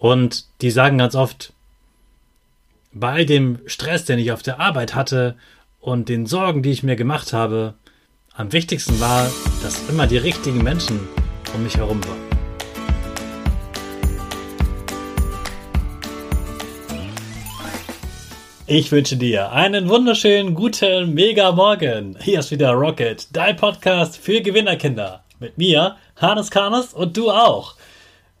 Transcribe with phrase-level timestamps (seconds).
[0.00, 1.52] Und die sagen ganz oft,
[2.90, 5.36] bei all dem Stress, den ich auf der Arbeit hatte
[5.78, 7.74] und den Sorgen, die ich mir gemacht habe,
[8.32, 9.30] am wichtigsten war,
[9.62, 11.06] dass immer die richtigen Menschen
[11.54, 12.18] um mich herum waren.
[18.66, 22.16] Ich wünsche dir einen wunderschönen guten Mega Morgen.
[22.22, 25.24] Hier ist wieder Rocket, dein Podcast für Gewinnerkinder.
[25.40, 27.74] Mit mir, Hannes Karnes und du auch.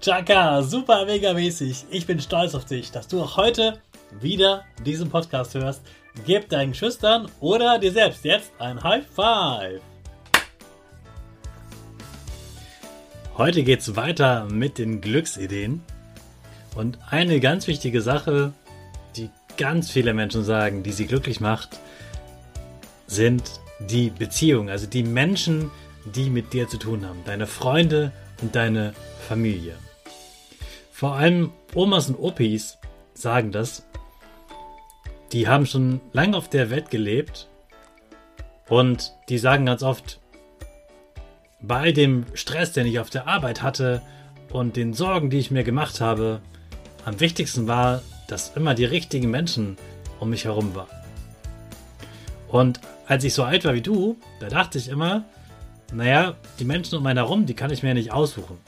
[0.00, 1.86] Chaka, super mega mäßig.
[1.90, 3.78] Ich bin stolz auf dich, dass du auch heute
[4.20, 5.82] wieder diesen Podcast hörst.
[6.26, 9.80] Gib deinen Schüchtern oder dir selbst jetzt ein High Five.
[13.38, 15.82] Heute geht's weiter mit den Glücksideen.
[16.74, 18.52] Und eine ganz wichtige Sache,
[19.16, 21.78] die ganz viele Menschen sagen, die sie glücklich macht,
[23.06, 23.42] sind
[23.78, 25.70] die Beziehungen, also die Menschen,
[26.04, 27.20] die mit dir zu tun haben.
[27.24, 28.92] Deine Freunde und deine
[29.26, 29.76] Familie.
[30.92, 32.78] Vor allem Omas und Opis
[33.14, 33.84] sagen das.
[35.32, 37.48] Die haben schon lange auf der Welt gelebt
[38.68, 40.20] und die sagen ganz oft,
[41.60, 44.02] bei dem Stress, den ich auf der Arbeit hatte
[44.50, 46.40] und den Sorgen, die ich mir gemacht habe,
[47.04, 49.76] am wichtigsten war, dass immer die richtigen Menschen
[50.20, 50.88] um mich herum waren.
[52.48, 55.24] Und als ich so alt war wie du, da dachte ich immer,
[55.92, 58.58] naja, die Menschen um mich herum, die kann ich mir nicht aussuchen.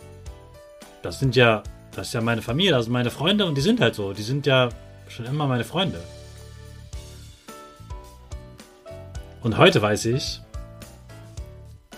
[1.03, 1.63] Das sind ja
[1.95, 4.13] das ist ja meine Familie, das sind meine Freunde und die sind halt so.
[4.13, 4.69] Die sind ja
[5.09, 6.01] schon immer meine Freunde.
[9.43, 10.41] Und heute weiß ich,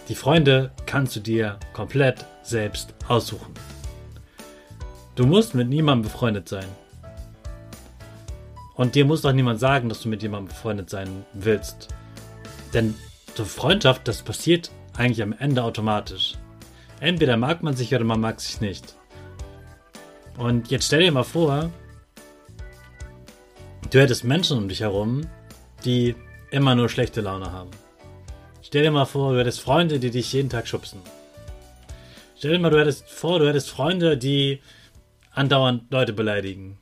[0.09, 3.55] die Freunde kannst du dir komplett selbst aussuchen.
[5.15, 6.67] Du musst mit niemandem befreundet sein.
[8.75, 11.89] Und dir muss doch niemand sagen, dass du mit jemandem befreundet sein willst.
[12.75, 12.95] Denn
[13.35, 16.35] so Freundschaft, das passiert eigentlich am Ende automatisch.
[17.01, 18.97] Entweder mag man sich oder man mag sich nicht.
[20.39, 21.71] Und jetzt stell dir mal vor,
[23.91, 25.23] du hättest Menschen um dich herum,
[25.85, 26.15] die
[26.51, 27.71] immer nur schlechte Laune haben.
[28.63, 31.01] Stell dir mal vor, du hättest Freunde, die dich jeden Tag schubsen.
[32.37, 34.61] Stell dir mal du hättest vor, du hättest Freunde, die
[35.33, 36.79] andauernd Leute beleidigen.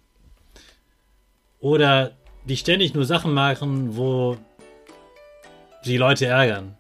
[1.61, 2.13] Oder
[2.45, 4.37] die ständig nur Sachen machen, wo
[5.83, 6.77] sie Leute ärgern.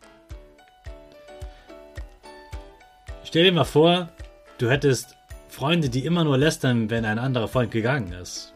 [3.35, 4.11] Stell dir mal vor,
[4.59, 5.17] du hättest
[5.49, 8.55] Freunde, die immer nur lästern, wenn ein anderer Freund gegangen ist.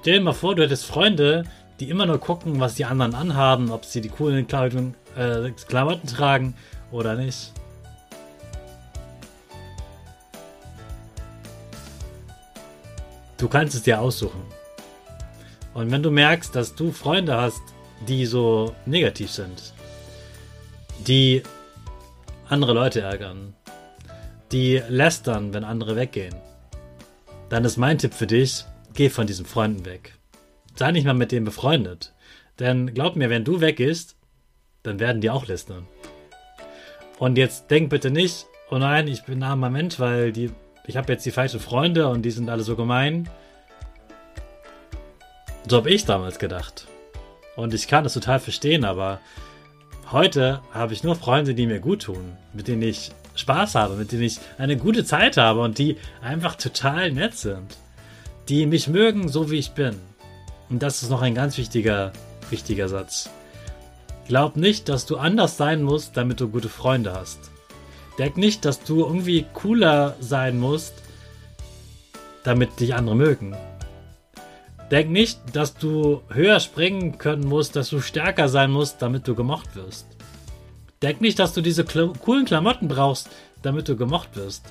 [0.00, 1.44] Stell dir mal vor, du hättest Freunde,
[1.78, 6.08] die immer nur gucken, was die anderen anhaben, ob sie die coolen Kleidung, äh, Klamotten
[6.08, 6.56] tragen
[6.90, 7.52] oder nicht.
[13.38, 14.42] Du kannst es dir aussuchen.
[15.72, 17.62] Und wenn du merkst, dass du Freunde hast,
[18.08, 19.72] die so negativ sind,
[21.06, 21.44] die
[22.52, 23.54] andere Leute ärgern,
[24.52, 26.34] die lästern, wenn andere weggehen,
[27.48, 30.18] dann ist mein Tipp für dich, geh von diesen Freunden weg.
[30.74, 32.12] Sei nicht mal mit denen befreundet.
[32.58, 34.16] Denn glaub mir, wenn du weggehst,
[34.82, 35.88] dann werden die auch lästern.
[37.18, 40.50] Und jetzt denk bitte nicht, oh nein, ich bin ein armer Mensch, weil die,
[40.86, 43.30] ich habe jetzt die falschen Freunde und die sind alle so gemein.
[45.66, 46.86] So habe ich damals gedacht.
[47.56, 49.20] Und ich kann das total verstehen, aber
[50.10, 54.12] heute habe ich nur Freunde, die mir gut tun, mit denen ich Spaß habe, mit
[54.12, 57.76] denen ich eine gute Zeit habe und die einfach total nett sind.
[58.48, 59.96] Die mich mögen, so wie ich bin.
[60.68, 62.12] Und das ist noch ein ganz wichtiger,
[62.50, 63.30] wichtiger Satz.
[64.26, 67.50] Glaub nicht, dass du anders sein musst, damit du gute Freunde hast.
[68.18, 70.94] Denk nicht, dass du irgendwie cooler sein musst,
[72.44, 73.56] damit dich andere mögen.
[74.92, 79.34] Denk nicht, dass du höher springen können musst, dass du stärker sein musst, damit du
[79.34, 80.06] gemocht wirst.
[81.00, 83.30] Denk nicht, dass du diese Kla coolen Klamotten brauchst,
[83.62, 84.66] damit du gemocht wirst.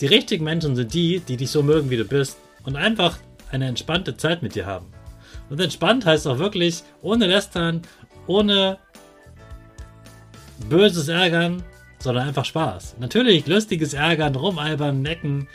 [0.00, 3.18] Die richtigen Menschen sind die, die dich so mögen, wie du bist und einfach
[3.52, 4.86] eine entspannte Zeit mit dir haben.
[5.50, 7.82] Und entspannt heißt auch wirklich ohne Lästern,
[8.26, 8.78] ohne
[10.70, 11.62] böses Ärgern,
[11.98, 12.96] sondern einfach Spaß.
[12.98, 15.46] Natürlich lustiges Ärgern, rumalbern, necken,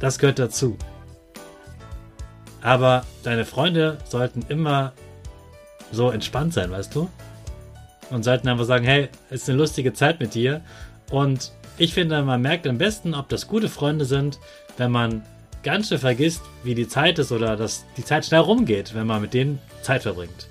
[0.00, 0.76] das gehört dazu.
[2.62, 4.92] Aber deine Freunde sollten immer
[5.92, 7.08] so entspannt sein, weißt du?
[8.10, 10.62] Und sollten einfach sagen, hey, es ist eine lustige Zeit mit dir.
[11.10, 14.38] Und ich finde, man merkt am besten, ob das gute Freunde sind,
[14.76, 15.22] wenn man
[15.62, 19.22] ganz schön vergisst, wie die Zeit ist oder dass die Zeit schnell rumgeht, wenn man
[19.22, 20.48] mit denen Zeit verbringt.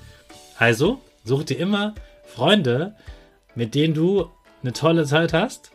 [0.57, 1.95] Also, such dir immer
[2.25, 2.95] Freunde,
[3.55, 4.29] mit denen du
[4.61, 5.71] eine tolle Zeit hast,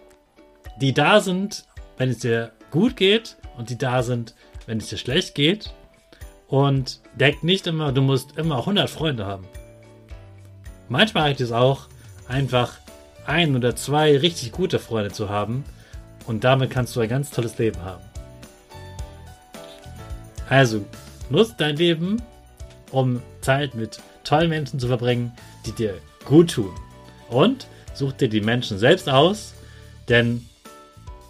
[0.80, 1.64] die da sind,
[1.96, 4.34] wenn es dir gut geht und die da sind,
[4.66, 5.72] wenn es dir schlecht geht.
[6.48, 9.46] Und denk nicht immer, du musst immer 100 Freunde haben.
[10.88, 11.88] Manchmal reicht es auch,
[12.28, 12.74] einfach
[13.26, 15.64] ein oder zwei richtig gute Freunde zu haben
[16.26, 18.04] und damit kannst du ein ganz tolles Leben haben.
[20.48, 20.84] Also,
[21.30, 22.22] nutzt dein Leben,
[22.90, 25.32] um Zeit mit tollen Menschen zu verbringen,
[25.66, 26.72] die dir gut tun.
[27.30, 29.54] Und such dir die Menschen selbst aus,
[30.08, 30.46] denn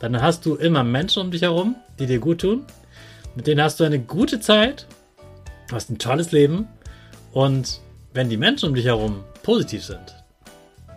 [0.05, 2.67] dann hast du immer Menschen um dich herum, die dir gut tun.
[3.37, 4.87] Mit denen hast du eine gute Zeit,
[5.73, 6.69] hast ein tolles Leben
[7.33, 7.81] und
[8.12, 10.15] wenn die Menschen um dich herum positiv sind,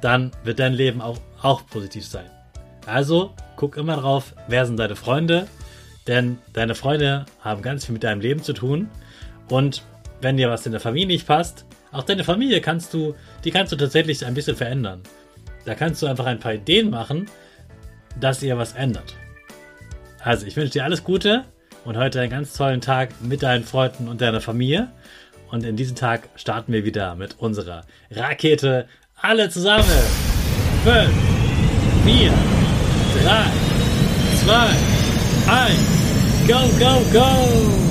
[0.01, 2.29] dann wird dein Leben auch, auch positiv sein.
[2.85, 5.47] Also guck immer drauf, wer sind deine Freunde,
[6.05, 8.89] denn deine Freunde haben ganz viel mit deinem Leben zu tun
[9.47, 9.83] und
[10.19, 11.63] wenn dir was in der Familie nicht passt,
[11.93, 13.15] auch deine Familie kannst du,
[13.45, 15.01] die kannst du tatsächlich ein bisschen verändern.
[15.63, 17.27] Da kannst du einfach ein paar Ideen machen,
[18.19, 19.15] dass ihr was ändert.
[20.19, 21.45] Also, ich wünsche dir alles Gute
[21.85, 24.89] und heute einen ganz tollen Tag mit deinen Freunden und deiner Familie.
[25.49, 28.87] Und in diesem Tag starten wir wieder mit unserer Rakete.
[29.15, 29.85] Alle zusammen.
[30.83, 31.09] 5,
[32.03, 32.33] 4,
[33.23, 33.45] 3,
[34.45, 34.87] 2,
[35.49, 35.97] 1.
[36.47, 37.86] Go, go, go!